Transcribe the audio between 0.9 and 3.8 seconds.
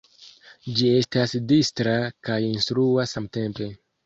estas distra kaj instrua samtempe.